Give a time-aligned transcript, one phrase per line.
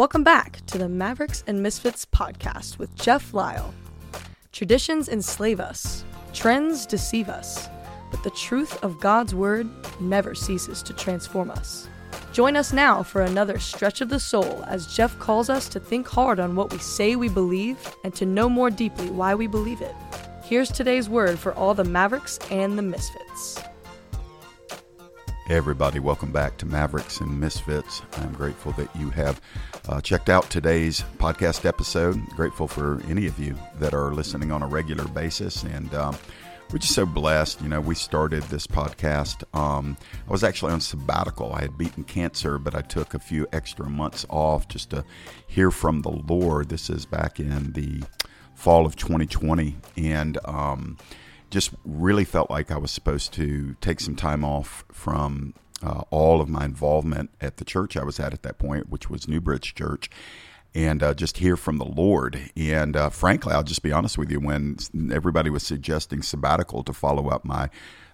[0.00, 3.74] Welcome back to the Mavericks and Misfits podcast with Jeff Lyle.
[4.50, 7.68] Traditions enslave us, trends deceive us,
[8.10, 9.68] but the truth of God's Word
[10.00, 11.86] never ceases to transform us.
[12.32, 16.08] Join us now for another stretch of the soul as Jeff calls us to think
[16.08, 19.82] hard on what we say we believe and to know more deeply why we believe
[19.82, 19.94] it.
[20.42, 23.60] Here's today's word for all the Mavericks and the Misfits.
[25.50, 28.02] Hey everybody, welcome back to Mavericks and Misfits.
[28.18, 29.40] I'm grateful that you have
[29.88, 32.24] uh, checked out today's podcast episode.
[32.36, 36.16] Grateful for any of you that are listening on a regular basis, and um,
[36.70, 37.62] we're just so blessed.
[37.62, 39.42] You know, we started this podcast.
[39.52, 39.96] Um,
[40.28, 41.52] I was actually on sabbatical.
[41.52, 45.04] I had beaten cancer, but I took a few extra months off just to
[45.48, 46.68] hear from the Lord.
[46.68, 48.04] This is back in the
[48.54, 50.96] fall of 2020, and um,
[51.50, 56.40] just really felt like I was supposed to take some time off from uh, all
[56.40, 59.74] of my involvement at the church I was at at that point, which was Newbridge
[59.74, 60.10] Church,
[60.74, 62.50] and uh, just hear from the Lord.
[62.56, 64.76] And uh, frankly, I'll just be honest with you, when
[65.12, 67.70] everybody was suggesting sabbatical to follow up my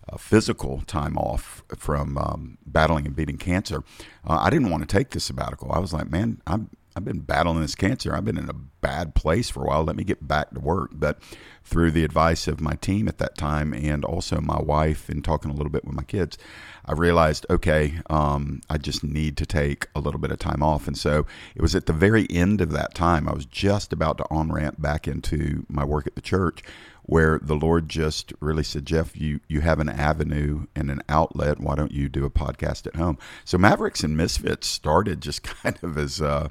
[0.09, 3.83] uh, physical time off from um, battling and beating cancer,
[4.27, 5.73] uh, I didn't want to take the sabbatical.
[5.73, 8.17] I was like, man, I'm I've been battling this cancer.
[8.17, 9.85] I've been in a bad place for a while.
[9.85, 10.93] Let me get back to work.
[10.95, 11.19] But
[11.63, 15.51] through the advice of my team at that time and also my wife and talking
[15.51, 16.39] a little bit with my kids,
[16.87, 20.87] I realized, okay, um, I just need to take a little bit of time off.
[20.87, 24.17] And so it was at the very end of that time, I was just about
[24.19, 26.63] to on ramp back into my work at the church
[27.03, 31.61] where the Lord just really said, Jeff, you, you have an avenue and an outlet.
[31.61, 33.19] Why don't you do a podcast at home?
[33.45, 36.49] So Mavericks and Misfits started just kind of as, uh,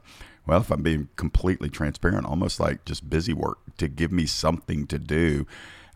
[0.47, 4.87] well, if I'm being completely transparent, almost like just busy work to give me something
[4.87, 5.45] to do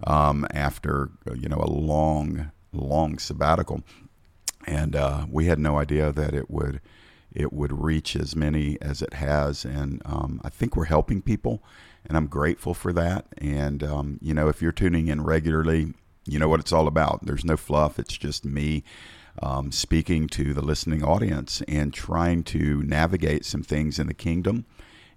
[0.06, 3.84] um, after, you know, a long, long sabbatical.
[4.66, 6.82] And uh, we had no idea that it would
[7.32, 9.64] it would reach as many as it has.
[9.64, 11.64] And um, I think we're helping people
[12.06, 13.28] and I'm grateful for that.
[13.38, 15.94] And um, you know, if you're tuning in regularly,
[16.26, 17.26] you know what it's all about.
[17.26, 18.00] There's no fluff.
[18.00, 18.84] It's just me
[19.42, 24.66] um, speaking to the listening audience and trying to navigate some things in the kingdom,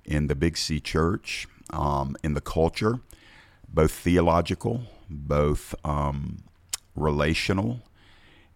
[0.05, 3.01] in the Big C Church, um, in the culture,
[3.69, 6.45] both theological, both um,
[6.95, 7.81] relational.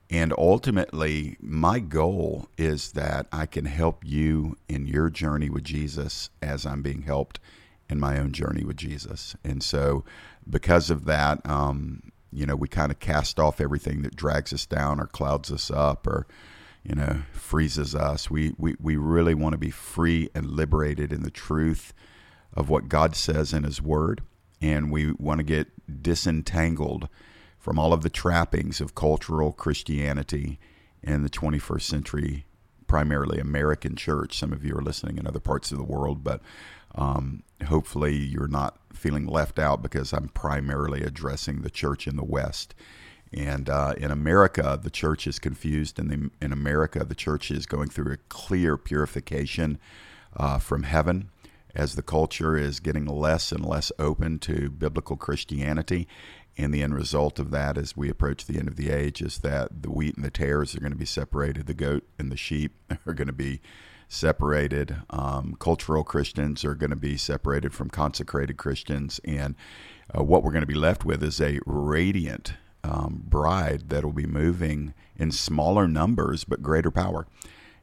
[0.09, 6.31] And ultimately, my goal is that I can help you in your journey with Jesus
[6.41, 7.41] as I'm being helped
[7.88, 9.34] in my own journey with Jesus.
[9.44, 10.05] And so,
[10.49, 14.66] because of that, um, you know, we kind of cast off everything that drags us
[14.66, 16.26] down or clouds us up or,
[16.82, 18.31] you know, freezes us.
[18.31, 21.92] We, we, we really want to be free and liberated in the truth
[22.53, 24.22] of what God says in His Word.
[24.60, 27.09] And we want to get disentangled
[27.59, 30.58] from all of the trappings of cultural Christianity
[31.03, 32.47] in the 21st century,
[32.87, 34.38] primarily American church.
[34.38, 36.41] Some of you are listening in other parts of the world, but
[36.97, 42.25] um, hopefully, you're not feeling left out because I'm primarily addressing the church in the
[42.25, 42.75] West.
[43.33, 45.99] And uh, in America, the church is confused.
[45.99, 49.79] And in, in America, the church is going through a clear purification
[50.37, 51.31] uh, from heaven
[51.75, 56.09] as the culture is getting less and less open to biblical Christianity.
[56.56, 59.39] And the end result of that, as we approach the end of the age, is
[59.41, 61.67] that the wheat and the tares are going to be separated.
[61.67, 62.75] The goat and the sheep
[63.06, 63.61] are going to be
[64.09, 64.97] separated.
[65.11, 69.21] Um, cultural Christians are going to be separated from consecrated Christians.
[69.25, 69.55] And
[70.17, 74.12] uh, what we're going to be left with is a radiant um, bride that will
[74.12, 77.27] be moving in smaller numbers but greater power.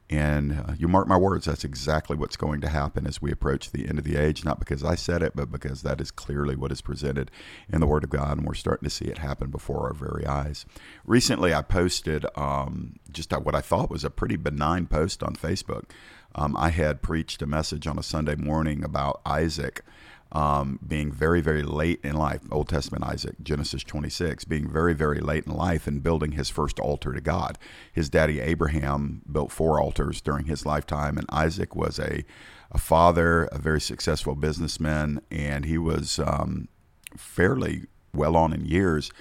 [0.09, 3.71] And uh, you mark my words, that's exactly what's going to happen as we approach
[3.71, 6.55] the end of the age, not because I said it, but because that is clearly
[6.55, 7.31] what is presented
[7.71, 10.25] in the Word of God, and we're starting to see it happen before our very
[10.25, 10.65] eyes.
[11.05, 15.85] Recently, I posted um, just what I thought was a pretty benign post on Facebook.
[16.35, 19.83] Um, I had preached a message on a Sunday morning about Isaac
[20.33, 25.19] um, being very, very late in life, Old Testament Isaac, Genesis 26, being very, very
[25.19, 27.59] late in life and building his first altar to God.
[27.91, 32.25] His daddy Abraham built four altars during his lifetime, and Isaac was a,
[32.71, 36.67] a father, a very successful businessman, and he was um,
[37.15, 39.11] fairly well on in years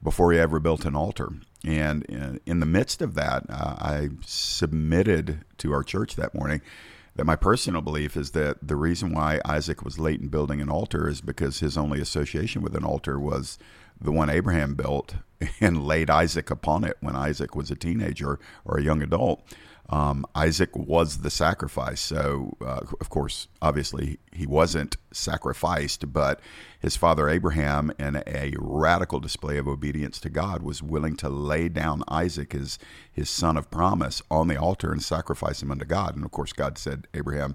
[0.00, 1.30] before he ever built an altar.
[1.64, 6.60] And in the midst of that, uh, I submitted to our church that morning
[7.14, 10.70] that my personal belief is that the reason why Isaac was late in building an
[10.70, 13.58] altar is because his only association with an altar was
[14.00, 15.16] the one Abraham built
[15.60, 19.42] and laid Isaac upon it when Isaac was a teenager or a young adult.
[19.92, 22.00] Um, Isaac was the sacrifice.
[22.00, 26.40] So, uh, of course, obviously, he wasn't sacrificed, but
[26.80, 31.68] his father Abraham, in a radical display of obedience to God, was willing to lay
[31.68, 32.78] down Isaac as
[33.12, 36.16] his son of promise on the altar and sacrifice him unto God.
[36.16, 37.54] And of course, God said, Abraham,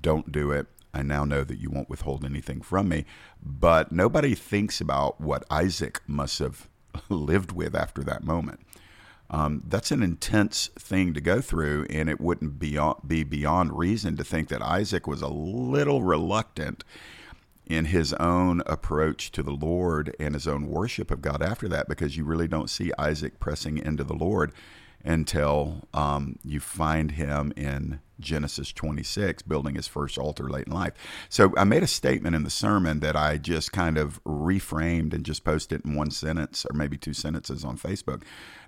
[0.00, 0.68] don't do it.
[0.94, 3.06] I now know that you won't withhold anything from me.
[3.42, 6.68] But nobody thinks about what Isaac must have
[7.08, 8.60] lived with after that moment.
[9.32, 14.16] Um, that's an intense thing to go through, and it wouldn't be, be beyond reason
[14.18, 16.84] to think that Isaac was a little reluctant
[17.66, 21.88] in his own approach to the Lord and his own worship of God after that,
[21.88, 24.52] because you really don't see Isaac pressing into the Lord
[25.04, 30.92] until um, you find him in Genesis 26, building his first altar late in life.
[31.28, 35.24] So I made a statement in the sermon that I just kind of reframed and
[35.24, 38.22] just posted in one sentence or maybe two sentences on Facebook.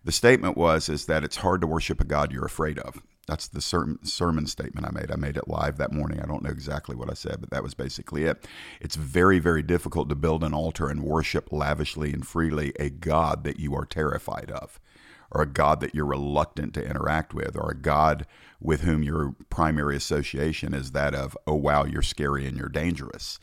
[0.04, 3.02] The statement was is that it's hard to worship a God you're afraid of.
[3.26, 5.10] That's the sermon statement I made.
[5.10, 6.20] I made it live that morning.
[6.20, 8.46] I don't know exactly what I said, but that was basically it.
[8.82, 13.44] It's very, very difficult to build an altar and worship lavishly and freely a God
[13.44, 14.78] that you are terrified of
[15.34, 18.26] or a God that you're reluctant to interact with, or a God
[18.60, 23.38] with whom your primary association is that of, oh, wow, you're scary and you're dangerous.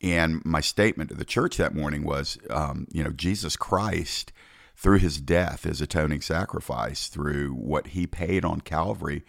[0.00, 4.32] And my statement to the church that morning was, um, you know, Jesus Christ,
[4.78, 9.24] through his death, his atoning sacrifice, through what he paid on Calvary,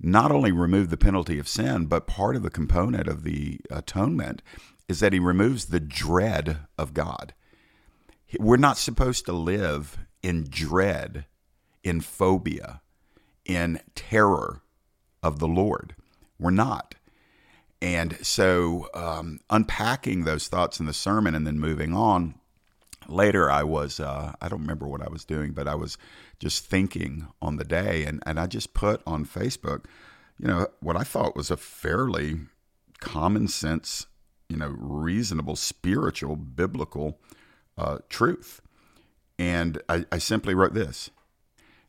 [0.00, 4.42] not only removed the penalty of sin, but part of the component of the atonement
[4.88, 7.32] is that he removes the dread of God.
[8.40, 11.26] We're not supposed to live in dread,
[11.84, 12.82] in phobia,
[13.44, 14.62] in terror
[15.22, 15.94] of the Lord.
[16.40, 16.96] We're not.
[17.80, 22.34] And so, um, unpacking those thoughts in the sermon and then moving on,
[23.08, 25.98] later I was, uh, I don't remember what I was doing, but I was
[26.38, 28.04] just thinking on the day.
[28.04, 29.84] And, and I just put on Facebook,
[30.38, 32.40] you know, what I thought was a fairly
[33.00, 34.06] common sense,
[34.48, 37.18] you know, reasonable, spiritual, biblical
[37.76, 38.60] uh, truth.
[39.38, 41.10] And I, I simply wrote this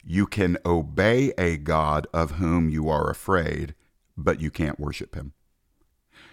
[0.03, 3.73] You can obey a God of whom you are afraid,
[4.15, 5.33] but you can't worship him.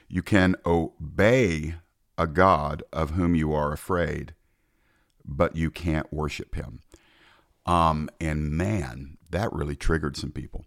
[0.08, 1.76] You can obey
[2.18, 4.34] a God of whom you are afraid,
[5.26, 6.80] but you can't worship him.
[7.66, 10.64] Um, and man, that really triggered some people.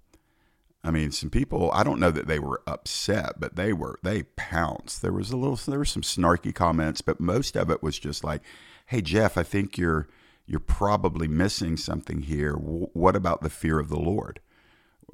[0.83, 4.23] I mean, some people, I don't know that they were upset, but they were, they
[4.23, 5.01] pounced.
[5.01, 8.23] There was a little, there were some snarky comments, but most of it was just
[8.23, 8.41] like,
[8.85, 10.07] hey, Jeff, I think you're,
[10.45, 12.53] you're probably missing something here.
[12.53, 14.39] what about the fear of the Lord?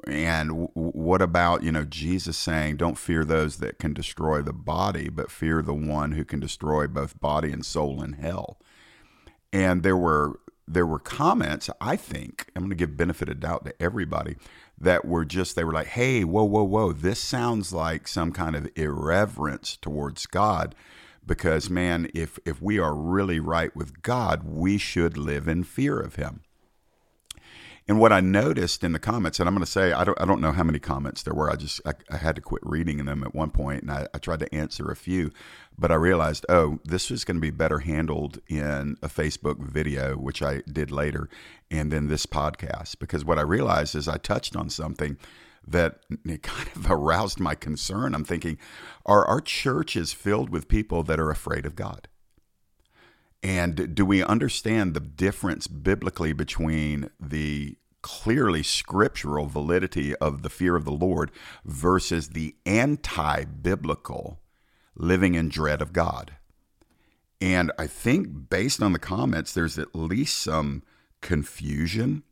[0.07, 5.09] And what about, you know, Jesus saying, don't fear those that can destroy the body,
[5.09, 8.59] but fear the one who can destroy both body and soul in hell?
[9.55, 13.65] And there were there were comments, I think, I'm going to give benefit of doubt
[13.65, 14.35] to everybody
[14.79, 18.55] that were just they were like, "Hey, whoa, whoa, whoa, this sounds like some kind
[18.55, 20.75] of irreverence towards God."
[21.27, 25.99] because man if if we are really right with God we should live in fear
[25.99, 26.41] of him
[27.87, 30.25] and what I noticed in the comments, and I'm going to say, I don't, I
[30.25, 31.51] don't know how many comments there were.
[31.51, 34.17] I just, I, I had to quit reading them at one point, and I, I,
[34.17, 35.31] tried to answer a few,
[35.77, 40.15] but I realized, oh, this was going to be better handled in a Facebook video,
[40.15, 41.29] which I did later,
[41.69, 45.17] and then this podcast, because what I realized is I touched on something
[45.67, 45.99] that
[46.41, 48.15] kind of aroused my concern.
[48.15, 48.57] I'm thinking,
[49.05, 52.07] are our churches filled with people that are afraid of God?
[53.45, 60.75] And do we understand the difference biblically between the clearly scriptural validity of the fear
[60.75, 61.29] of the Lord
[61.63, 64.39] versus the anti biblical
[64.95, 66.37] living in dread of God?
[67.39, 70.81] And I think based on the comments, there's at least some
[71.21, 72.23] confusion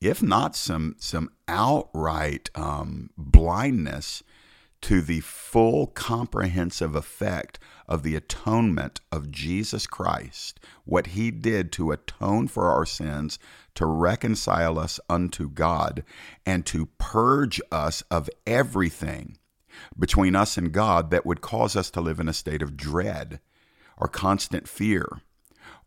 [0.00, 4.22] if not some some outright um, blindness
[4.84, 11.90] to the full comprehensive effect of the atonement of Jesus Christ, what he did to
[11.90, 13.38] atone for our sins,
[13.76, 16.04] to reconcile us unto God,
[16.44, 19.38] and to purge us of everything
[19.98, 23.40] between us and God that would cause us to live in a state of dread
[23.96, 25.22] or constant fear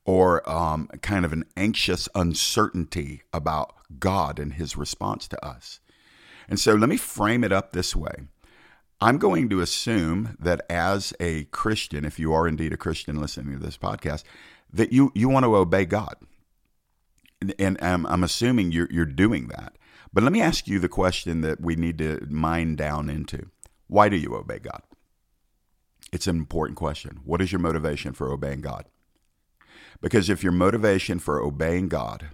[0.06, 5.82] or um, kind of an anxious uncertainty about God and his response to us.
[6.50, 8.28] And so let me frame it up this way.
[9.00, 13.60] I'm going to assume that as a Christian, if you are indeed a Christian listening
[13.60, 14.24] to this podcast,
[14.74, 16.16] that you, you want to obey God.
[17.40, 19.78] And, and I'm, I'm assuming you're, you're doing that.
[20.12, 23.52] But let me ask you the question that we need to mine down into
[23.88, 24.82] Why do you obey God?
[26.12, 27.20] It's an important question.
[27.24, 28.86] What is your motivation for obeying God?
[30.02, 32.30] Because if your motivation for obeying God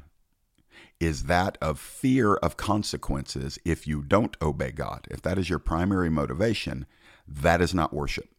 [1.04, 5.06] is that of fear of consequences if you don't obey God.
[5.12, 6.86] If that is your primary motivation,
[7.28, 8.30] that is not worship.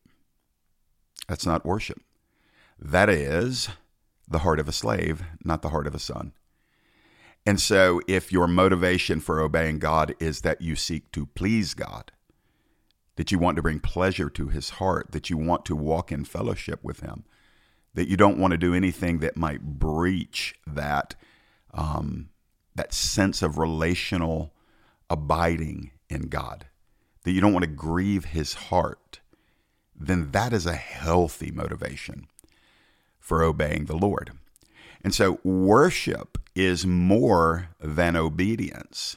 [1.28, 2.00] That's not worship.
[2.78, 3.68] That is
[4.26, 6.32] the heart of a slave, not the heart of a son.
[7.46, 12.12] And so, if your motivation for obeying God is that you seek to please God,
[13.16, 16.24] that you want to bring pleasure to his heart, that you want to walk in
[16.24, 17.24] fellowship with him,
[17.92, 21.14] that you don't want to do anything that might breach that
[21.74, 22.30] um,
[22.74, 24.52] that sense of relational
[25.08, 26.66] abiding in God,
[27.22, 29.20] that you don't want to grieve his heart,
[29.94, 32.26] then that is a healthy motivation
[33.18, 34.32] for obeying the Lord.
[35.02, 39.16] And so worship is more than obedience.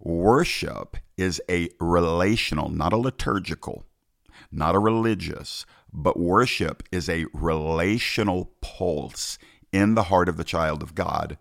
[0.00, 3.84] Worship is a relational, not a liturgical,
[4.50, 9.38] not a religious, but worship is a relational pulse
[9.72, 11.38] in the heart of the child of God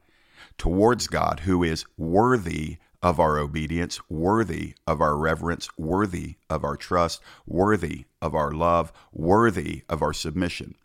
[0.60, 6.76] towards God who is worthy of our obedience, worthy of our reverence, worthy of our
[6.76, 10.76] trust, worthy of our love, worthy of our submission.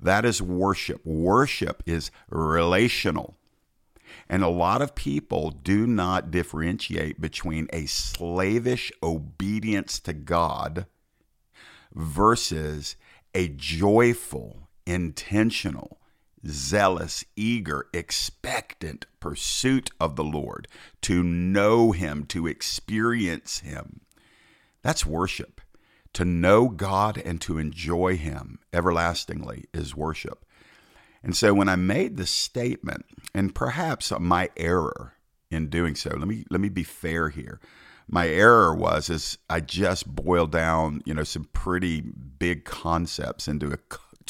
[0.00, 1.04] That is worship.
[1.04, 3.36] Worship is relational.
[4.28, 10.86] And a lot of people do not differentiate between a slavish obedience to God
[11.94, 12.96] versus
[13.34, 15.99] a joyful, intentional,
[16.46, 20.68] zealous, eager, expectant pursuit of the Lord,
[21.02, 24.00] to know Him, to experience Him.
[24.82, 25.60] That's worship.
[26.14, 30.44] To know God and to enjoy Him everlastingly is worship.
[31.22, 33.04] And so when I made the statement,
[33.34, 35.14] and perhaps my error
[35.50, 37.60] in doing so, let me let me be fair here.
[38.08, 43.70] My error was is I just boiled down, you know, some pretty big concepts into
[43.70, 43.76] a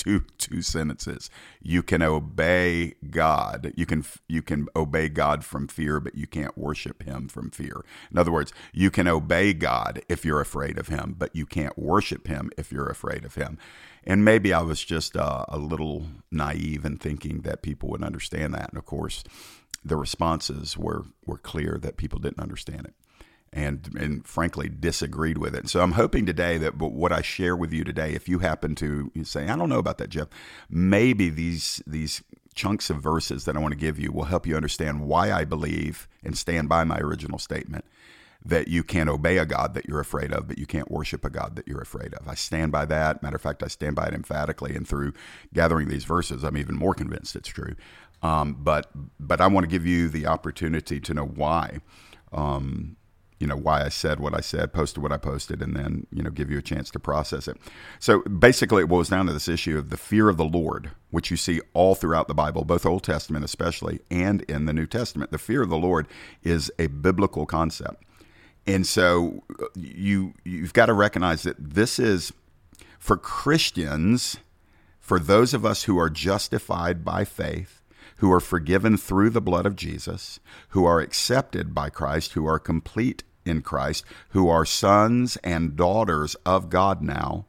[0.00, 1.28] two two sentences.
[1.62, 3.72] You can obey God.
[3.76, 7.84] You can you can obey God from fear, but you can't worship Him from fear.
[8.10, 11.78] In other words, you can obey God if you're afraid of Him, but you can't
[11.78, 13.58] worship Him if you're afraid of Him.
[14.04, 18.54] And maybe I was just uh, a little naive in thinking that people would understand
[18.54, 18.70] that.
[18.70, 19.22] And of course,
[19.84, 22.94] the responses were were clear that people didn't understand it
[23.52, 25.68] and and frankly disagreed with it.
[25.68, 29.10] So I'm hoping today that what I share with you today, if you happen to
[29.24, 30.28] say, I don't know about that, Jeff,
[30.68, 32.22] maybe these these
[32.54, 35.44] chunks of verses that I want to give you will help you understand why I
[35.44, 37.84] believe and stand by my original statement
[38.44, 41.30] that you can't obey a God that you're afraid of, but you can't worship a
[41.30, 42.26] God that you're afraid of.
[42.26, 43.22] I stand by that.
[43.22, 45.12] Matter of fact, I stand by it emphatically, and through
[45.52, 47.74] gathering these verses, I'm even more convinced it's true.
[48.22, 51.80] Um, but but I want to give you the opportunity to know why.
[52.32, 52.96] Um,
[53.40, 56.22] you know why I said what I said, posted what I posted, and then you
[56.22, 57.56] know give you a chance to process it.
[57.98, 61.30] So basically, it boils down to this issue of the fear of the Lord, which
[61.30, 65.32] you see all throughout the Bible, both Old Testament especially, and in the New Testament.
[65.32, 66.06] The fear of the Lord
[66.42, 68.04] is a biblical concept,
[68.66, 72.34] and so uh, you you've got to recognize that this is
[72.98, 74.36] for Christians,
[74.98, 77.78] for those of us who are justified by faith
[78.20, 82.58] who are forgiven through the blood of Jesus, who are accepted by Christ, who are
[82.58, 87.46] complete in Christ, who are sons and daughters of God now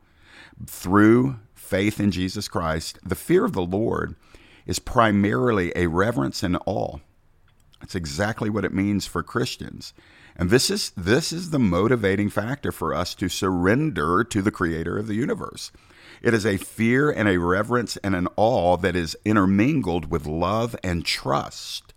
[0.65, 4.15] through faith in Jesus Christ, the fear of the Lord
[4.65, 6.97] is primarily a reverence and awe.
[7.79, 9.93] That's exactly what it means for Christians.
[10.35, 14.97] And this is this is the motivating factor for us to surrender to the creator
[14.97, 15.71] of the universe.
[16.21, 20.75] It is a fear and a reverence and an awe that is intermingled with love
[20.83, 21.93] and trust.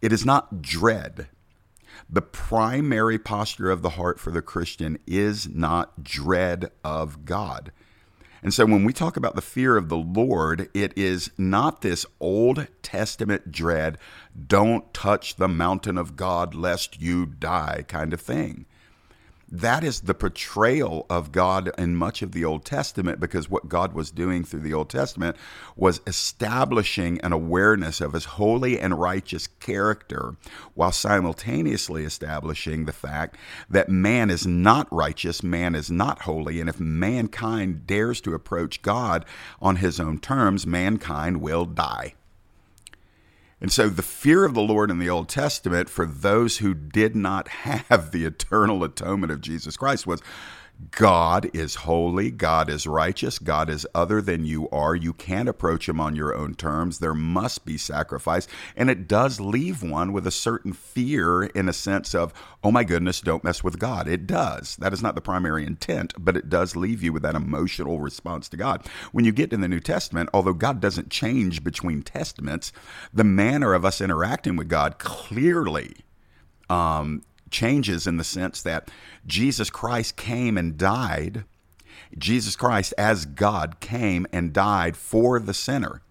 [0.00, 1.28] It is not dread.
[2.08, 7.72] The primary posture of the heart for the Christian is not dread of God.
[8.42, 12.06] And so when we talk about the fear of the Lord, it is not this
[12.20, 13.98] Old Testament dread,
[14.46, 18.66] don't touch the mountain of God lest you die kind of thing
[19.48, 23.92] that is the portrayal of God in much of the Old Testament because what God
[23.92, 25.36] was doing through the Old Testament
[25.76, 30.34] was establishing an awareness of his holy and righteous character
[30.74, 33.36] while simultaneously establishing the fact
[33.70, 38.82] that man is not righteous, man is not holy, and if mankind dares to approach
[38.82, 39.24] God
[39.60, 42.14] on his own terms, mankind will die.
[43.60, 47.16] And so the fear of the Lord in the Old Testament for those who did
[47.16, 50.22] not have the eternal atonement of Jesus Christ was
[50.90, 52.30] God is holy.
[52.30, 53.38] God is righteous.
[53.38, 54.94] God is other than you are.
[54.94, 56.98] You can't approach him on your own terms.
[56.98, 58.46] There must be sacrifice.
[58.76, 62.84] And it does leave one with a certain fear in a sense of, oh my
[62.84, 64.06] goodness, don't mess with God.
[64.06, 64.76] It does.
[64.76, 68.48] That is not the primary intent, but it does leave you with that emotional response
[68.50, 68.86] to God.
[69.12, 72.72] When you get in the New Testament, although God doesn't change between testaments,
[73.14, 75.96] the manner of us interacting with God clearly
[76.68, 78.90] um, changes in the sense that
[79.26, 81.44] Jesus Christ came and died.
[82.16, 86.02] Jesus Christ, as God, came and died for the sinner.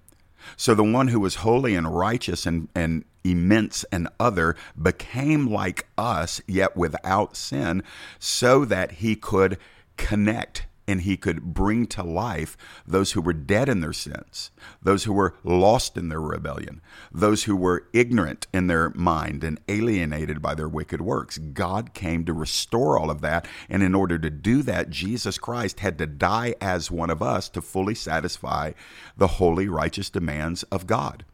[0.58, 5.88] So the one who was holy and righteous and, and immense and other became like
[5.98, 7.84] us, yet without sin,
[8.20, 9.58] so that he could
[9.98, 14.52] connect and he could bring to life those who were dead in their sins,
[14.82, 19.60] those who were lost in their rebellion, those who were ignorant in their mind and
[19.68, 21.38] alienated by their wicked works.
[21.38, 23.48] God came to restore all of that.
[23.70, 27.50] And in order to do that, Jesus Christ had to die as one of us
[27.50, 28.74] to fully satisfy
[29.18, 31.26] the holy, righteous demands of God.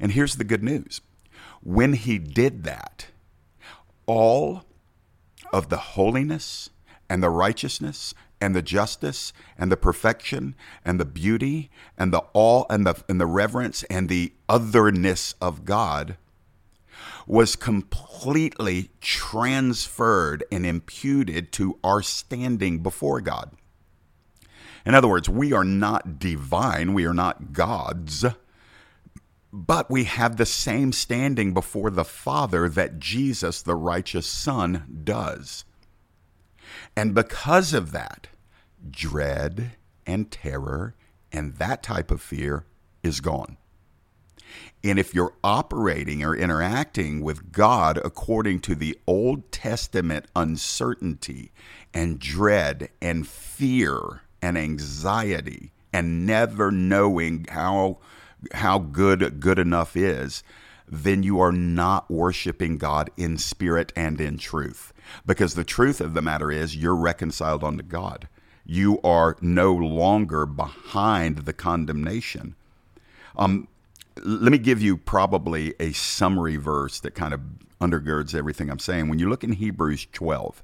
[0.00, 1.00] And here's the good news
[1.62, 3.06] when he did that,
[4.06, 4.64] all
[5.52, 6.70] of the holiness
[7.08, 8.14] and the righteousness
[8.46, 13.20] and the justice and the perfection and the beauty and the awe and the and
[13.20, 16.16] the reverence and the otherness of God
[17.26, 23.50] was completely transferred and imputed to our standing before God.
[24.84, 28.24] In other words, we are not divine, we are not gods,
[29.52, 35.64] but we have the same standing before the Father that Jesus, the righteous Son, does.
[36.96, 38.28] And because of that,
[38.90, 39.72] dread
[40.06, 40.94] and terror
[41.32, 42.64] and that type of fear
[43.02, 43.56] is gone.
[44.84, 51.50] And if you're operating or interacting with God according to the Old Testament uncertainty
[51.92, 57.98] and dread and fear and anxiety and never knowing how
[58.52, 60.44] how good good enough is,
[60.86, 64.92] then you are not worshiping God in spirit and in truth.
[65.24, 68.28] Because the truth of the matter is, you're reconciled unto God.
[68.66, 72.56] You are no longer behind the condemnation.
[73.36, 73.68] Um,
[74.24, 77.40] let me give you probably a summary verse that kind of
[77.80, 79.08] undergirds everything I'm saying.
[79.08, 80.62] When you look in Hebrews 12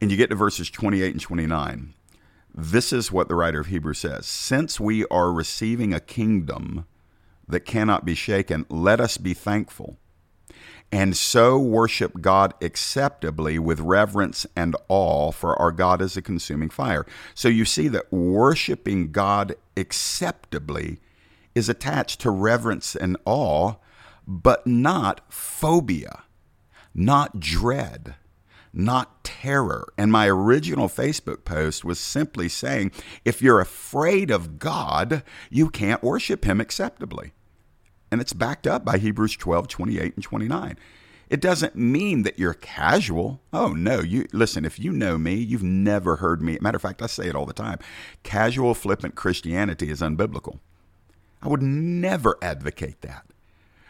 [0.00, 1.94] and you get to verses 28 and 29,
[2.54, 6.86] this is what the writer of Hebrews says Since we are receiving a kingdom
[7.48, 9.96] that cannot be shaken, let us be thankful
[10.92, 16.68] and so worship God acceptably with reverence and awe, for our God is a consuming
[16.68, 17.06] fire.
[17.34, 20.98] So you see that worshiping God acceptably
[21.54, 23.74] is attached to reverence and awe,
[24.26, 26.24] but not phobia,
[26.92, 28.16] not dread,
[28.72, 29.92] not terror.
[29.96, 32.90] And my original Facebook post was simply saying
[33.24, 37.32] if you're afraid of God, you can't worship Him acceptably
[38.10, 40.76] and it's backed up by Hebrews 12, 28, and 29.
[41.28, 43.40] It doesn't mean that you're casual.
[43.52, 46.58] Oh no, you listen, if you know me, you've never heard me.
[46.60, 47.78] Matter of fact, I say it all the time.
[48.24, 50.58] Casual flippant Christianity is unbiblical.
[51.40, 53.26] I would never advocate that.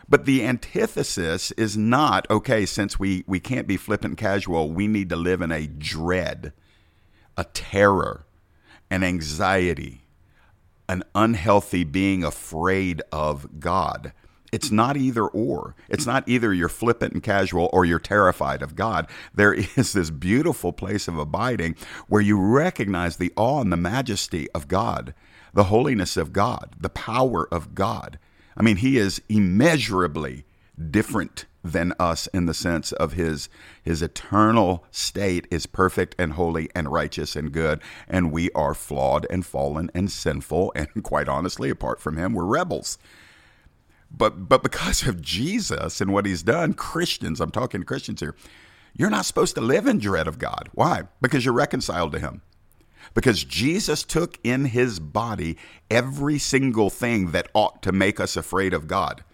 [0.07, 5.09] But the antithesis is not, okay, since we, we can't be flippant casual, we need
[5.09, 6.53] to live in a dread,
[7.37, 8.27] a terror,
[8.91, 10.03] an anxiety,
[10.91, 14.13] an unhealthy being afraid of God.
[14.51, 15.77] It's not either or.
[15.89, 19.07] It's not either you're flippant and casual or you're terrified of God.
[19.33, 21.77] There is this beautiful place of abiding
[22.09, 25.15] where you recognize the awe and the majesty of God,
[25.55, 28.19] the holiness of God, the power of God.
[28.57, 30.45] I mean, He is immeasurably
[30.91, 33.49] different than us in the sense of his
[33.83, 39.27] his eternal state is perfect and holy and righteous and good and we are flawed
[39.29, 42.99] and fallen and sinful and quite honestly apart from him we're rebels.
[44.11, 48.35] But but because of Jesus and what he's done Christians I'm talking to Christians here
[48.97, 50.69] you're not supposed to live in dread of God.
[50.73, 51.03] Why?
[51.21, 52.43] Because you're reconciled to him.
[53.15, 55.57] Because Jesus took in his body
[55.91, 59.25] every single thing that ought to make us afraid of God.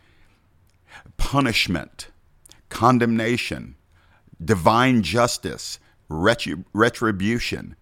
[1.16, 2.08] Punishment
[2.68, 3.76] condemnation,
[4.42, 7.76] divine justice, retribution.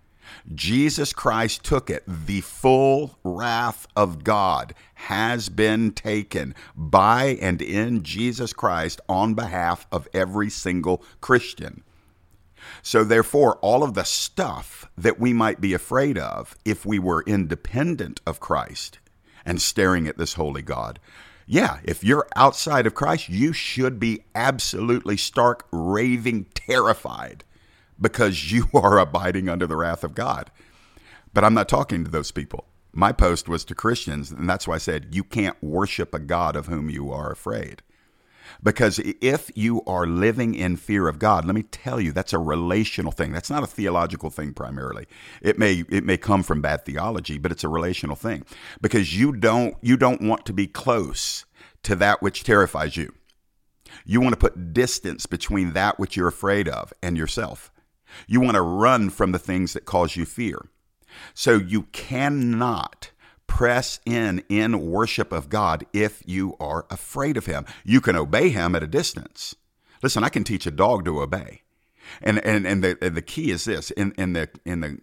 [0.54, 2.02] Jesus Christ took it.
[2.06, 9.86] The full wrath of God has been taken by and in Jesus Christ on behalf
[9.92, 11.82] of every single Christian.
[12.82, 17.22] So, therefore, all of the stuff that we might be afraid of if we were
[17.26, 18.98] independent of Christ
[19.44, 20.98] and staring at this holy God
[21.46, 27.44] yeah, if you're outside of Christ, you should be absolutely stark, raving terrified
[28.00, 30.50] because you are abiding under the wrath of God.
[31.32, 32.66] But I'm not talking to those people.
[32.92, 36.54] My post was to Christians, and that's why I said you can't worship a God
[36.54, 37.82] of whom you are afraid.
[38.62, 42.38] Because if you are living in fear of God, let me tell you, that's a
[42.38, 43.32] relational thing.
[43.32, 45.06] That's not a theological thing primarily.
[45.42, 48.44] It may it may come from bad theology, but it's a relational thing.
[48.80, 51.44] Because you don't you don't want to be close
[51.82, 53.14] to that which terrifies you.
[54.04, 57.70] You want to put distance between that which you're afraid of and yourself.
[58.26, 60.68] You want to run from the things that cause you fear.
[61.32, 63.10] So you cannot
[63.46, 67.66] press in in worship of God if you are afraid of him.
[67.84, 69.54] You can obey him at a distance.
[70.02, 71.62] Listen, I can teach a dog to obey.
[72.20, 74.98] And and and the the key is this in in the in the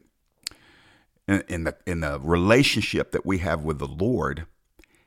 [1.28, 4.46] in the in the relationship that we have with the Lord,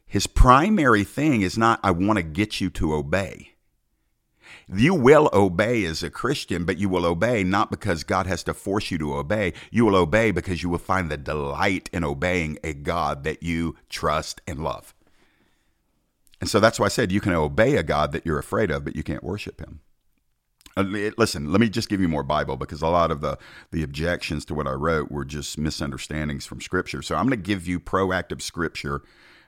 [0.07, 3.54] his primary thing is not I want to get you to obey.
[4.69, 8.55] You will obey as a Christian, but you will obey not because God has to
[8.55, 9.53] force you to obey.
[9.71, 13.77] You will obey because you will find the delight in obeying a God that you
[13.89, 14.95] trust and love.
[16.41, 18.85] And so that's why I said you can obey a God that you're afraid of,
[18.85, 19.81] but you can't worship him.
[20.77, 20.83] Uh,
[21.17, 23.39] listen, let me just give you more Bible because a lot of the,
[23.71, 27.01] the objections to what I wrote were just misunderstandings from Scripture.
[27.01, 29.03] So I'm going to give you proactive Scripture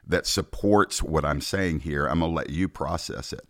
[0.07, 2.07] that supports what I'm saying here.
[2.07, 3.47] I'm going to let you process it.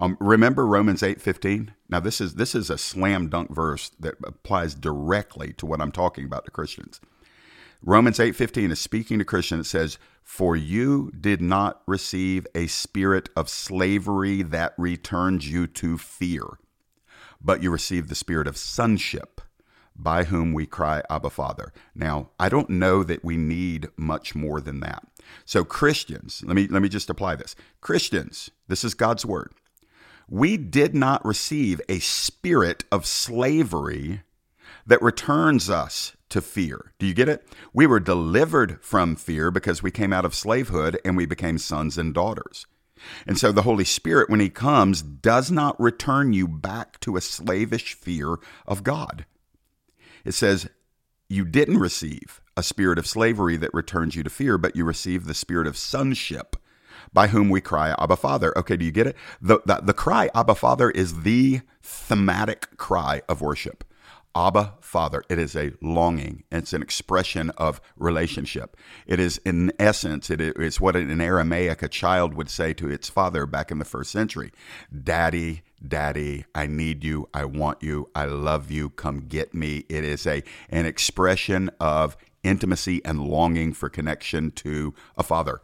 [0.00, 1.74] Um, remember Romans eight fifteen.
[1.88, 5.90] Now this is this is a slam dunk verse that applies directly to what I'm
[5.90, 7.00] talking about to Christians.
[7.82, 9.66] Romans eight fifteen is speaking to Christians.
[9.66, 15.98] It says, "For you did not receive a spirit of slavery that returns you to
[15.98, 16.44] fear,
[17.40, 19.40] but you received the spirit of sonship."
[20.00, 21.72] By whom we cry, Abba, Father.
[21.92, 25.04] Now, I don't know that we need much more than that.
[25.44, 27.56] So, Christians, let me let me just apply this.
[27.80, 29.54] Christians, this is God's word
[30.28, 34.22] we did not receive a spirit of slavery
[34.86, 36.92] that returns us to fear.
[36.98, 37.46] Do you get it?
[37.72, 41.96] We were delivered from fear because we came out of slavehood and we became sons
[41.96, 42.66] and daughters.
[43.26, 47.20] And so the Holy Spirit, when He comes, does not return you back to a
[47.20, 48.36] slavish fear
[48.66, 49.24] of God.
[50.24, 50.68] It says,
[51.28, 55.26] You didn't receive a spirit of slavery that returns you to fear, but you received
[55.26, 56.56] the spirit of sonship
[57.12, 58.56] by whom we cry, Abba Father.
[58.58, 59.16] Okay, do you get it?
[59.40, 63.84] The, the, the cry, Abba Father, is the thematic cry of worship.
[64.34, 65.24] Abba, Father.
[65.28, 66.44] It is a longing.
[66.52, 68.76] It's an expression of relationship.
[69.06, 73.08] It is, in essence, it is what in Aramaic a child would say to its
[73.08, 74.52] father back in the first century
[75.02, 77.28] Daddy, Daddy, I need you.
[77.34, 78.10] I want you.
[78.14, 78.90] I love you.
[78.90, 79.84] Come get me.
[79.88, 85.60] It is a, an expression of intimacy and longing for connection to a father.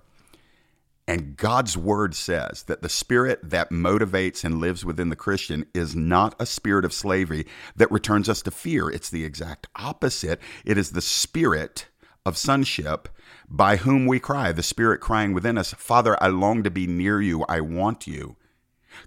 [1.07, 5.95] And God's word says that the spirit that motivates and lives within the Christian is
[5.95, 8.89] not a spirit of slavery that returns us to fear.
[8.89, 10.41] It's the exact opposite.
[10.65, 11.89] It is the spirit
[12.25, 13.09] of sonship
[13.49, 17.21] by whom we cry, the spirit crying within us, Father, I long to be near
[17.21, 17.45] you.
[17.49, 18.37] I want you.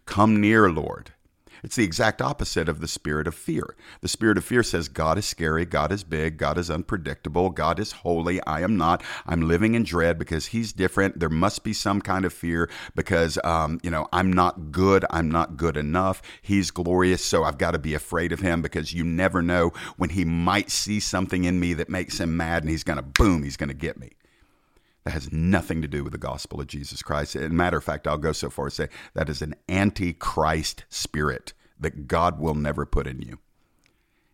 [0.05, 1.13] Come near, Lord.
[1.67, 3.75] It's the exact opposite of the spirit of fear.
[3.99, 7.77] The spirit of fear says, God is scary, God is big, God is unpredictable, God
[7.77, 8.41] is holy.
[8.43, 9.03] I am not.
[9.25, 11.19] I'm living in dread because He's different.
[11.19, 15.03] There must be some kind of fear because, um, you know, I'm not good.
[15.09, 16.21] I'm not good enough.
[16.41, 20.11] He's glorious, so I've got to be afraid of Him because you never know when
[20.11, 23.43] He might see something in me that makes Him mad and He's going to, boom,
[23.43, 24.11] He's going to get me.
[25.07, 27.37] That has nothing to do with the gospel of Jesus Christ.
[27.37, 29.55] As a matter of fact, I'll go so far as to say that is an
[29.69, 33.39] antichrist spirit that God will never put in you.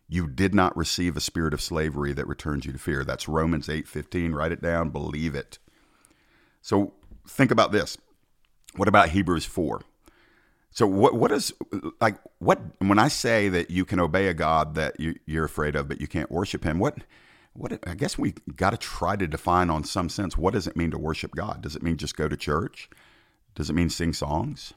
[0.08, 3.04] You did not receive a spirit of slavery that returns you to fear.
[3.04, 4.34] That's Romans 8:15.
[4.34, 5.60] Write it down, believe it.
[6.60, 7.96] So think about this.
[8.74, 9.80] What about Hebrews 4?
[10.72, 11.52] So what what is
[12.00, 15.76] like what when I say that you can obey a God that you, you're afraid
[15.76, 16.80] of, but you can't worship Him?
[16.80, 16.98] What
[17.54, 20.76] what I guess we got to try to define on some sense what does it
[20.76, 21.62] mean to worship God?
[21.62, 22.90] Does it mean just go to church?
[23.54, 24.74] Does it mean sing songs?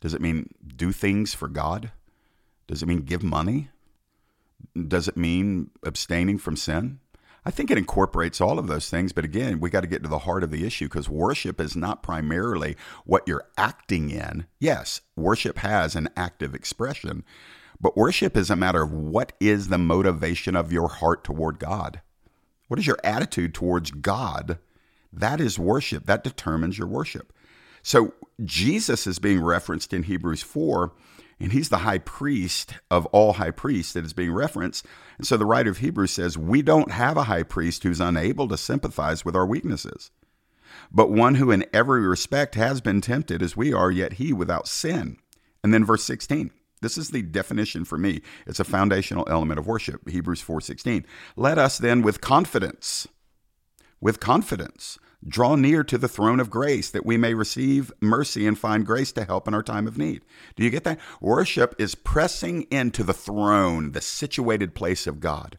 [0.00, 1.90] Does it mean do things for God?
[2.66, 3.70] Does it mean give money?
[4.88, 7.00] Does it mean abstaining from sin?
[7.46, 10.08] I think it incorporates all of those things, but again, we got to get to
[10.08, 12.74] the heart of the issue because worship is not primarily
[13.04, 14.46] what you're acting in.
[14.58, 17.22] Yes, worship has an active expression,
[17.78, 22.00] but worship is a matter of what is the motivation of your heart toward God?
[22.74, 24.58] What is your attitude towards God?
[25.12, 26.06] That is worship.
[26.06, 27.32] That determines your worship.
[27.84, 30.90] So Jesus is being referenced in Hebrews 4
[31.38, 34.84] and he's the high priest of all high priests that is being referenced.
[35.18, 38.48] And so the writer of Hebrews says, We don't have a high priest who's unable
[38.48, 40.10] to sympathize with our weaknesses,
[40.90, 44.66] but one who in every respect has been tempted as we are, yet he without
[44.66, 45.18] sin.
[45.62, 46.50] And then verse 16
[46.82, 48.20] This is the definition for me.
[48.46, 50.08] It's a foundational element of worship.
[50.08, 51.04] Hebrews 4:16.
[51.36, 53.08] Let us then with confidence
[54.04, 58.58] with confidence draw near to the throne of grace that we may receive mercy and
[58.58, 60.22] find grace to help in our time of need.
[60.56, 61.00] Do you get that?
[61.22, 65.58] Worship is pressing into the throne, the situated place of God,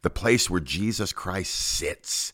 [0.00, 2.32] the place where Jesus Christ sits,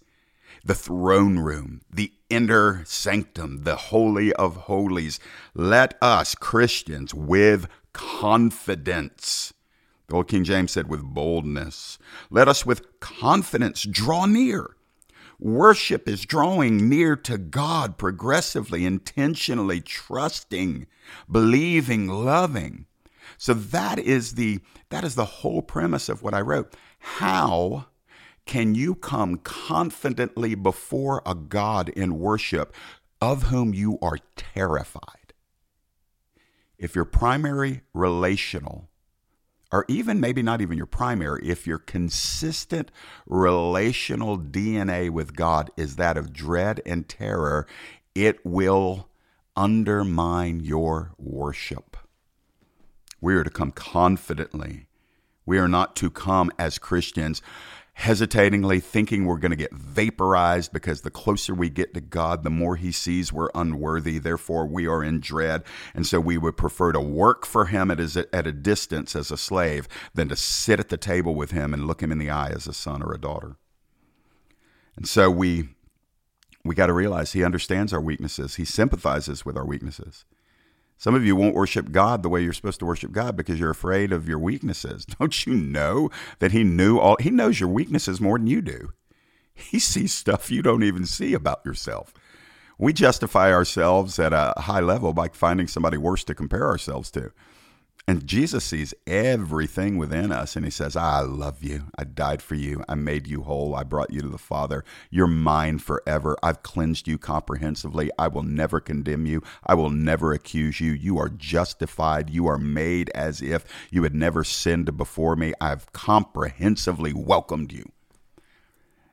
[0.64, 5.18] the throne room, the inner sanctum, the holy of holies.
[5.54, 9.52] Let us, Christians, with confidence,
[10.08, 11.98] the old King James said, with boldness,
[12.30, 14.76] let us with confidence draw near
[15.40, 20.86] Worship is drawing near to God progressively, intentionally, trusting,
[21.30, 22.84] believing, loving.
[23.38, 26.74] So that is the that is the whole premise of what I wrote.
[26.98, 27.86] How
[28.44, 32.74] can you come confidently before a God in worship
[33.22, 35.19] of whom you are terrified?
[36.80, 38.88] If your primary relational
[39.70, 42.90] or even maybe not even your primary, if your consistent
[43.26, 47.68] relational DNA with God is that of dread and terror,
[48.14, 49.08] it will
[49.54, 51.96] undermine your worship.
[53.20, 54.86] We are to come confidently.
[55.46, 57.42] We are not to come as Christians
[58.00, 62.50] hesitatingly thinking we're going to get vaporized because the closer we get to God, the
[62.50, 64.16] more He sees we're unworthy.
[64.16, 65.64] Therefore, we are in dread.
[65.94, 69.36] And so we would prefer to work for Him at, at a distance as a
[69.36, 72.48] slave than to sit at the table with Him and look Him in the eye
[72.48, 73.56] as a son or a daughter.
[74.96, 75.68] And so we.
[76.62, 78.56] We got to realize he understands our weaknesses.
[78.56, 80.26] He sympathizes with our weaknesses.
[81.00, 83.70] Some of you won't worship God the way you're supposed to worship God because you're
[83.70, 85.06] afraid of your weaknesses.
[85.18, 86.10] Don't you know
[86.40, 87.16] that He knew all?
[87.18, 88.92] He knows your weaknesses more than you do.
[89.54, 92.12] He sees stuff you don't even see about yourself.
[92.78, 97.32] We justify ourselves at a high level by finding somebody worse to compare ourselves to.
[98.10, 101.84] And Jesus sees everything within us and he says, I love you.
[101.96, 102.82] I died for you.
[102.88, 103.72] I made you whole.
[103.76, 104.84] I brought you to the Father.
[105.10, 106.36] You're mine forever.
[106.42, 108.10] I've cleansed you comprehensively.
[108.18, 109.44] I will never condemn you.
[109.64, 110.90] I will never accuse you.
[110.90, 112.30] You are justified.
[112.30, 115.52] You are made as if you had never sinned before me.
[115.60, 117.92] I've comprehensively welcomed you.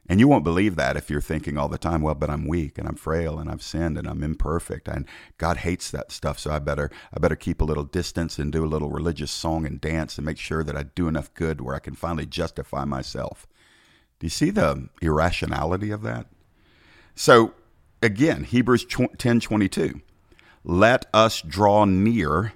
[0.10, 2.78] And you won't believe that if you're thinking all the time, well, but I'm weak
[2.78, 5.06] and I'm frail and I've sinned and I'm imperfect and
[5.38, 8.63] God hates that stuff, so I better I better keep a little distance and do
[8.63, 11.76] a little religious song and dance and make sure that I do enough good where
[11.76, 13.48] I can finally justify myself.
[14.20, 16.28] Do you see the irrationality of that?
[17.13, 17.54] So
[18.02, 20.02] again, Hebrews 10:22.
[20.63, 22.54] Let us draw near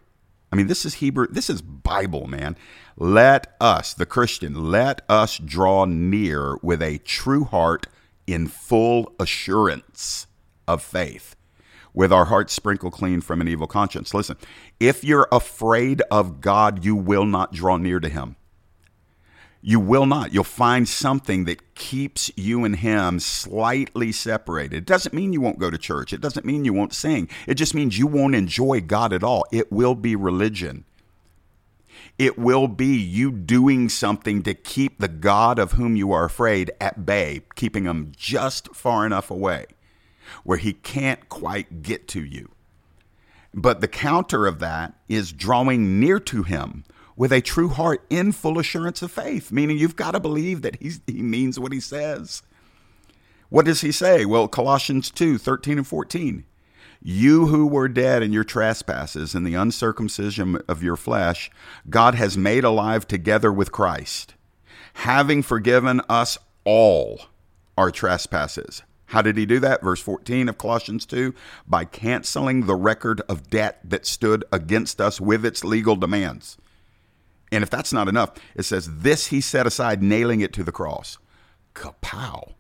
[0.51, 2.57] I mean, this is Hebrew, this is Bible, man.
[2.97, 7.87] Let us, the Christian, let us draw near with a true heart
[8.27, 10.27] in full assurance
[10.67, 11.35] of faith,
[11.93, 14.13] with our hearts sprinkled clean from an evil conscience.
[14.13, 14.37] Listen,
[14.79, 18.35] if you're afraid of God, you will not draw near to him.
[19.61, 20.33] You will not.
[20.33, 24.77] You'll find something that keeps you and him slightly separated.
[24.77, 26.13] It doesn't mean you won't go to church.
[26.13, 27.29] It doesn't mean you won't sing.
[27.47, 29.45] It just means you won't enjoy God at all.
[29.51, 30.85] It will be religion.
[32.17, 36.71] It will be you doing something to keep the God of whom you are afraid
[36.81, 39.67] at bay, keeping him just far enough away
[40.43, 42.51] where he can't quite get to you.
[43.53, 48.31] But the counter of that is drawing near to him with a true heart in
[48.31, 51.79] full assurance of faith, meaning you've got to believe that he's, he means what he
[51.79, 52.43] says.
[53.49, 54.25] What does he say?
[54.25, 56.45] Well, Colossians 2 13 and 14.
[57.03, 61.49] You who were dead in your trespasses and the uncircumcision of your flesh,
[61.89, 64.35] God has made alive together with Christ,
[64.93, 67.23] having forgiven us all
[67.75, 68.83] our trespasses.
[69.05, 69.81] How did he do that?
[69.81, 71.33] Verse 14 of Colossians 2
[71.67, 76.57] by canceling the record of debt that stood against us with its legal demands.
[77.51, 80.71] And if that's not enough, it says, This he set aside, nailing it to the
[80.71, 81.17] cross.
[81.73, 82.53] Kapow.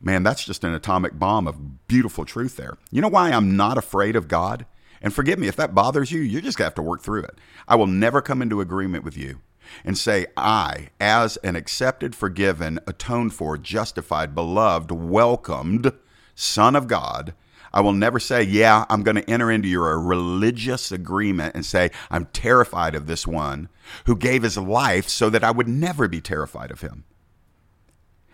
[0.00, 2.76] Man, that's just an atomic bomb of beautiful truth there.
[2.90, 4.66] You know why I'm not afraid of God?
[5.00, 7.22] And forgive me if that bothers you, you're just going to have to work through
[7.24, 7.38] it.
[7.68, 9.40] I will never come into agreement with you
[9.84, 15.92] and say, I, as an accepted, forgiven, atoned for, justified, beloved, welcomed
[16.34, 17.34] Son of God,
[17.74, 21.90] I will never say, yeah, I'm going to enter into your religious agreement and say,
[22.08, 23.68] I'm terrified of this one
[24.06, 27.02] who gave his life so that I would never be terrified of him.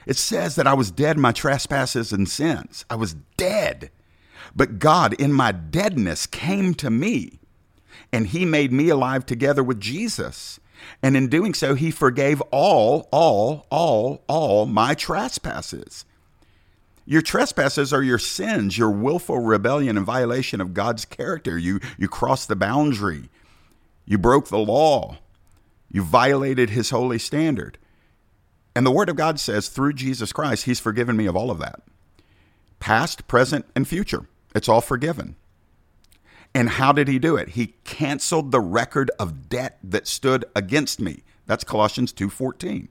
[0.04, 2.84] It says that I was dead in my trespasses and sins.
[2.90, 3.90] I was dead.
[4.54, 7.40] But God, in my deadness, came to me
[8.12, 10.60] and he made me alive together with Jesus.
[11.02, 16.04] And in doing so, he forgave all, all, all, all my trespasses.
[17.06, 21.58] Your trespasses are your sins, your willful rebellion and violation of God's character.
[21.58, 23.28] You, you cross the boundary.
[24.04, 25.18] You broke the law.
[25.90, 27.78] You violated his holy standard.
[28.74, 31.58] And the Word of God says through Jesus Christ, He's forgiven me of all of
[31.58, 31.82] that
[32.78, 34.26] past, present, and future.
[34.54, 35.36] It's all forgiven.
[36.54, 37.50] And how did He do it?
[37.50, 41.22] He canceled the record of debt that stood against me.
[41.46, 42.88] That's Colossians 2:14.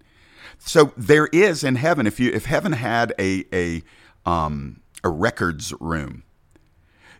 [0.57, 3.83] So there is in heaven, if you if heaven had a a
[4.29, 6.23] um, a records room,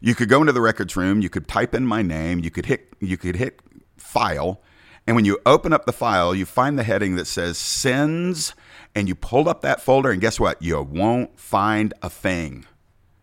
[0.01, 2.65] you could go into the records room, you could type in my name, you could
[2.65, 3.59] hit you could hit
[3.97, 4.61] file,
[5.07, 8.53] and when you open up the file, you find the heading that says sins,
[8.93, 10.61] and you pull up that folder, and guess what?
[10.61, 12.65] You won't find a thing.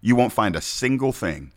[0.01, 1.53] You won't find a single thing.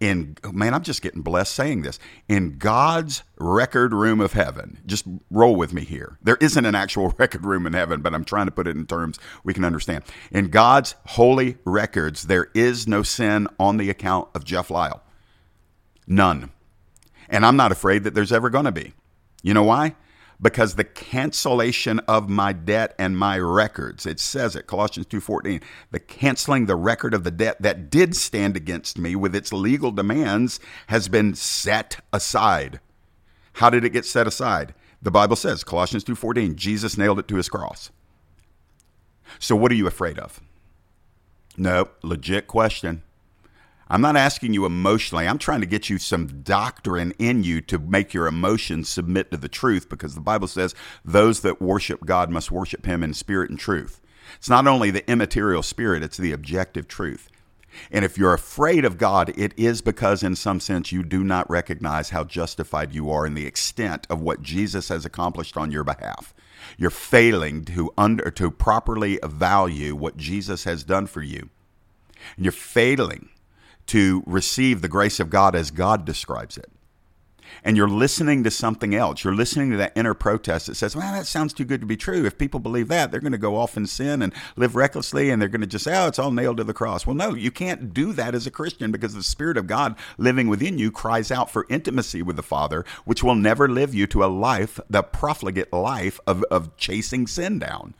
[0.00, 1.98] In man, I'm just getting blessed saying this.
[2.28, 6.18] In God's record room of heaven, just roll with me here.
[6.22, 8.86] There isn't an actual record room in heaven, but I'm trying to put it in
[8.86, 10.04] terms we can understand.
[10.30, 15.02] In God's holy records, there is no sin on the account of Jeff Lyle.
[16.06, 16.50] None.
[17.28, 18.92] And I'm not afraid that there's ever going to be.
[19.42, 19.94] You know why?
[20.40, 26.00] Because the cancellation of my debt and my records, it says it, Colossians 2:14, the
[26.00, 30.58] canceling the record of the debt that did stand against me with its legal demands
[30.88, 32.80] has been set aside.
[33.54, 34.74] How did it get set aside?
[35.00, 37.90] The Bible says, Colossians 2:14, Jesus nailed it to his cross.
[39.38, 40.40] So what are you afraid of?
[41.56, 43.02] No, legit question.
[43.92, 45.28] I'm not asking you emotionally.
[45.28, 49.36] I'm trying to get you some doctrine in you to make your emotions submit to
[49.36, 50.74] the truth because the Bible says
[51.04, 54.00] those that worship God must worship him in spirit and truth.
[54.36, 57.28] It's not only the immaterial spirit, it's the objective truth.
[57.90, 61.50] And if you're afraid of God, it is because, in some sense, you do not
[61.50, 65.84] recognize how justified you are in the extent of what Jesus has accomplished on your
[65.84, 66.32] behalf.
[66.78, 71.50] You're failing to under to properly value what Jesus has done for you.
[72.36, 73.28] And you're failing
[73.92, 76.72] to receive the grace of God as God describes it.
[77.62, 79.22] And you're listening to something else.
[79.22, 81.98] You're listening to that inner protest that says, well, that sounds too good to be
[81.98, 82.24] true.
[82.24, 85.42] If people believe that, they're going to go off in sin and live recklessly and
[85.42, 87.06] they're going to just say, oh, it's all nailed to the cross.
[87.06, 90.48] Well, no, you can't do that as a Christian because the Spirit of God living
[90.48, 94.24] within you cries out for intimacy with the Father, which will never live you to
[94.24, 97.92] a life, the profligate life of, of chasing sin down.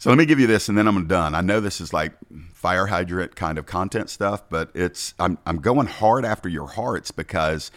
[0.00, 1.34] So let me give you this, and then I'm done.
[1.34, 2.14] I know this is like
[2.54, 7.10] fire hydrant kind of content stuff, but it's I'm I'm going hard after your hearts
[7.10, 7.70] because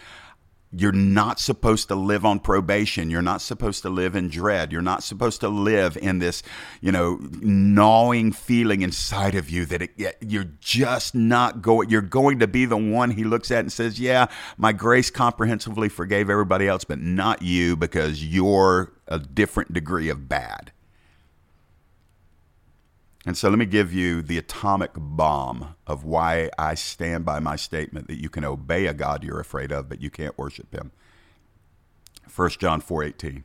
[0.72, 3.10] you're not supposed to live on probation.
[3.10, 4.72] You're not supposed to live in dread.
[4.72, 6.42] You're not supposed to live in this,
[6.80, 11.90] you know, gnawing feeling inside of you that it, you're just not going.
[11.90, 15.90] You're going to be the one he looks at and says, "Yeah, my grace comprehensively
[15.90, 20.72] forgave everybody else, but not you because you're a different degree of bad."
[23.26, 27.56] And so let me give you the atomic bomb of why I stand by my
[27.56, 30.92] statement that you can obey a God you're afraid of, but you can't worship him.
[32.34, 33.44] 1 John 4:18.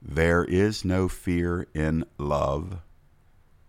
[0.00, 2.80] There is no fear in love.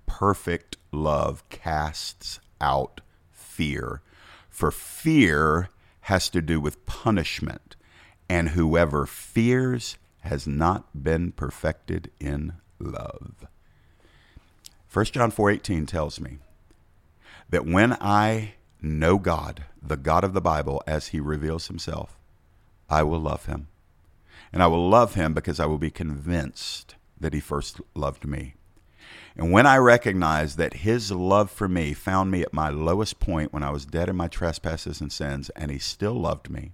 [0.07, 4.01] Perfect love casts out fear.
[4.49, 5.69] For fear
[6.01, 7.75] has to do with punishment,
[8.27, 13.45] and whoever fears has not been perfected in love.
[14.93, 16.37] 1 John 4:18 tells me
[17.49, 22.19] that when I know God, the God of the Bible as he reveals himself,
[22.91, 23.69] I will love him.
[24.51, 28.53] And I will love him because I will be convinced that he first loved me.
[29.35, 33.51] And when I recognize that his love for me found me at my lowest point
[33.51, 36.73] when I was dead in my trespasses and sins, and he still loved me,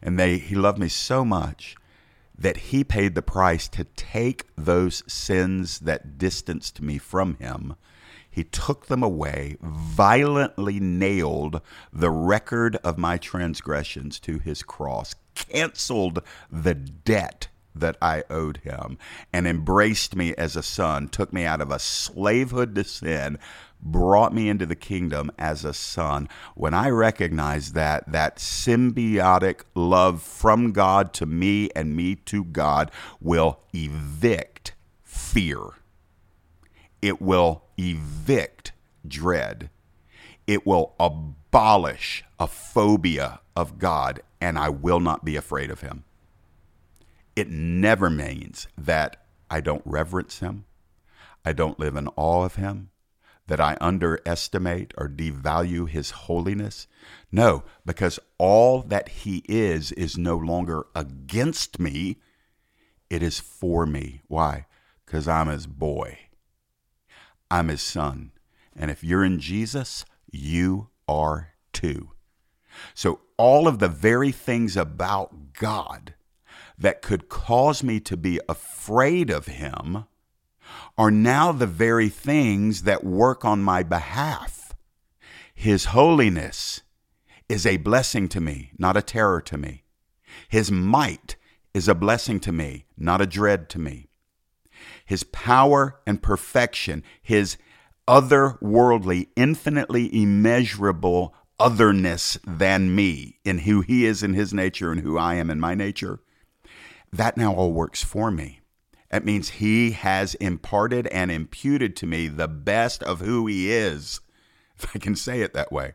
[0.00, 1.76] and they, he loved me so much
[2.40, 7.76] that he paid the price to take those sins that distanced me from him.
[8.30, 11.60] He took them away, violently nailed
[11.92, 18.98] the record of my transgressions to his cross, canceled the debt that I owed him,
[19.32, 23.38] and embraced me as a son, took me out of a slavehood to sin,
[23.82, 30.22] brought me into the kingdom as a son, when I recognize that that symbiotic love
[30.22, 32.90] from God to me and me to God
[33.20, 35.60] will evict fear.
[37.02, 38.72] It will evict
[39.06, 39.70] dread.
[40.46, 46.04] It will abolish a phobia of God, and I will not be afraid of him.
[47.36, 49.16] It never means that
[49.50, 50.64] I don't reverence him.
[51.44, 52.90] I don't live in awe of him
[53.50, 56.86] that I underestimate or devalue his holiness.
[57.32, 62.18] No, because all that he is is no longer against me,
[63.10, 64.22] it is for me.
[64.28, 64.66] Why?
[65.04, 66.16] Because I'm his boy,
[67.50, 68.30] I'm his son.
[68.76, 72.12] And if you're in Jesus, you are too.
[72.94, 76.14] So all of the very things about God
[76.78, 80.04] that could cause me to be afraid of Him
[80.96, 84.74] are now the very things that work on my behalf.
[85.54, 86.82] His holiness
[87.48, 89.84] is a blessing to me, not a terror to me.
[90.48, 91.36] His might
[91.74, 94.08] is a blessing to me, not a dread to me.
[95.04, 97.56] His power and perfection, his
[98.06, 105.18] otherworldly, infinitely immeasurable otherness than me in who he is in his nature and who
[105.18, 106.20] I am in my nature,
[107.12, 108.59] that now all works for me.
[109.10, 114.20] That means he has imparted and imputed to me the best of who he is,
[114.78, 115.92] if I can say it that way.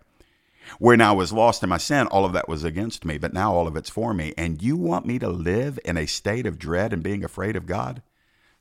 [0.80, 3.54] When I was lost in my sin, all of that was against me, but now
[3.54, 4.34] all of it's for me.
[4.38, 7.68] And you want me to live in a state of dread and being afraid of
[7.68, 8.02] God?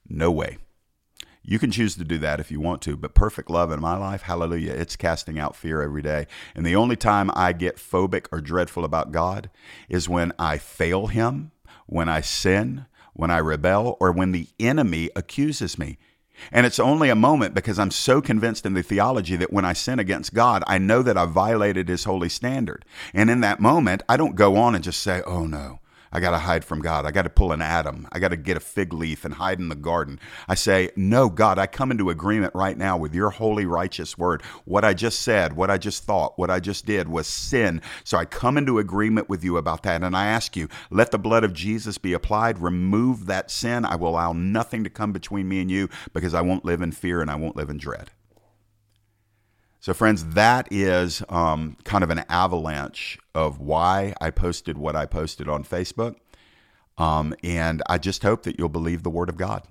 [0.08, 0.58] No way.
[1.42, 3.98] You can choose to do that if you want to, but perfect love in my
[3.98, 6.26] life, hallelujah, it's casting out fear every day.
[6.54, 9.50] And the only time I get phobic or dreadful about God
[9.88, 11.52] is when I fail Him,
[11.86, 15.98] when I sin, when I rebel, or when the enemy accuses me.
[16.50, 19.72] And it's only a moment because I'm so convinced in the theology that when I
[19.72, 22.84] sin against God, I know that I've violated his holy standard.
[23.12, 25.78] And in that moment, I don't go on and just say, oh no,
[26.14, 27.06] I got to hide from God.
[27.06, 28.06] I got to pull an Adam.
[28.12, 30.20] I got to get a fig leaf and hide in the garden.
[30.46, 34.42] I say, No, God, I come into agreement right now with your holy, righteous word.
[34.64, 37.82] What I just said, what I just thought, what I just did was sin.
[38.04, 40.04] So I come into agreement with you about that.
[40.04, 42.60] And I ask you, let the blood of Jesus be applied.
[42.60, 43.84] Remove that sin.
[43.84, 46.92] I will allow nothing to come between me and you because I won't live in
[46.92, 48.10] fear and I won't live in dread.
[49.84, 55.04] So, friends, that is um, kind of an avalanche of why I posted what I
[55.04, 56.16] posted on Facebook.
[56.96, 59.68] Um, and I just hope that you'll believe the Word of God.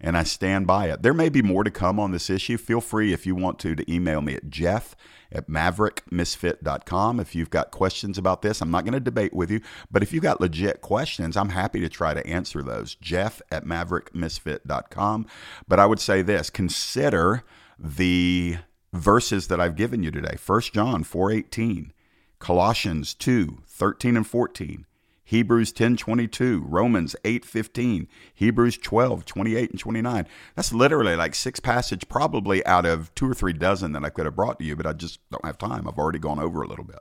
[0.00, 1.02] And I stand by it.
[1.02, 2.58] There may be more to come on this issue.
[2.58, 4.96] Feel free, if you want to, to email me at jeff
[5.30, 8.62] at maverickmisfit.com if you've got questions about this.
[8.62, 9.60] I'm not going to debate with you,
[9.92, 12.96] but if you've got legit questions, I'm happy to try to answer those.
[12.96, 15.26] Jeff at maverickmisfit.com.
[15.68, 17.44] But I would say this consider
[17.78, 18.56] the
[18.92, 20.36] verses that I've given you today.
[20.36, 21.92] 1 John 4:18,
[22.38, 24.86] Colossians 2:13 and 14,
[25.24, 30.26] Hebrews 10:22, Romans 8:15, Hebrews 12:28 and 29.
[30.54, 34.26] That's literally like six passages probably out of two or three dozen that I could
[34.26, 35.88] have brought to you, but I just don't have time.
[35.88, 37.00] I've already gone over a little bit.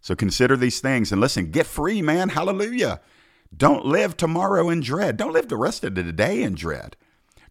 [0.00, 2.28] So consider these things and listen, get free, man.
[2.28, 3.00] Hallelujah.
[3.56, 5.16] Don't live tomorrow in dread.
[5.16, 6.96] Don't live the rest of the day in dread.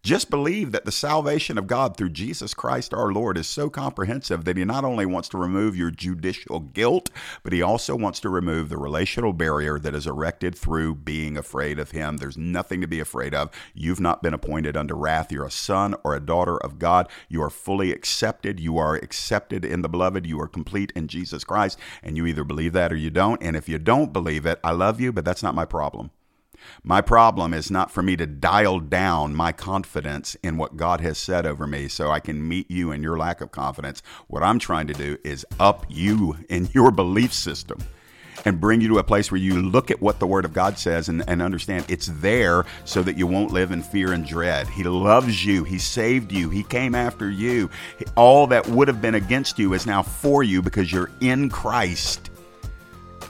[0.08, 4.46] Just believe that the salvation of God through Jesus Christ our Lord is so comprehensive
[4.46, 7.10] that He not only wants to remove your judicial guilt,
[7.42, 11.78] but He also wants to remove the relational barrier that is erected through being afraid
[11.78, 12.16] of Him.
[12.16, 13.50] There's nothing to be afraid of.
[13.74, 15.30] You've not been appointed unto wrath.
[15.30, 17.06] You're a son or a daughter of God.
[17.28, 18.58] You are fully accepted.
[18.58, 20.24] You are accepted in the beloved.
[20.24, 21.78] You are complete in Jesus Christ.
[22.02, 23.42] And you either believe that or you don't.
[23.42, 26.12] And if you don't believe it, I love you, but that's not my problem.
[26.82, 31.18] My problem is not for me to dial down my confidence in what God has
[31.18, 34.02] said over me so I can meet you in your lack of confidence.
[34.28, 37.78] What I'm trying to do is up you in your belief system
[38.44, 40.78] and bring you to a place where you look at what the Word of God
[40.78, 44.68] says and, and, understand it's there so that you won't live in fear and dread.
[44.68, 45.64] He loves you.
[45.64, 46.50] He saved you.
[46.50, 47.70] He came after you.
[48.16, 52.30] All that would have been against you is now for you because you're in Christ.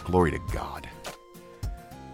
[0.05, 0.78] Glory to God.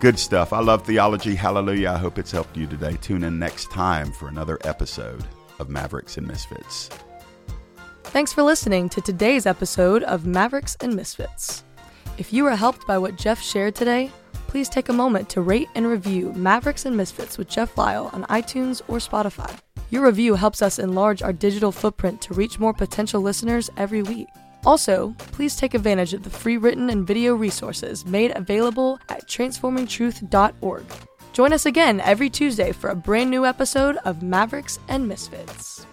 [0.01, 0.53] Good stuff.
[0.53, 1.34] I love theology.
[1.34, 1.90] Hallelujah.
[1.90, 2.99] I hope it's helped you today.
[3.01, 5.24] Tune in next time for another episode
[5.59, 6.90] of Mavericks and Misfits.
[8.05, 11.64] Thanks for listening to today's episode of Mavericks and Misfits.
[12.18, 14.11] If you were helped by what Jeff shared today,
[14.47, 18.24] please take a moment to rate and review Mavericks and Misfits with Jeff Lyle on
[18.24, 19.59] iTunes or Spotify.
[19.90, 24.28] Your review helps us enlarge our digital footprint to reach more potential listeners every week.
[24.66, 30.84] Also, please take advantage of the free written and video resources made available at transformingtruth.org.
[31.32, 35.84] Join us again every Tuesday for a brand new episode of Mavericks and Misfits.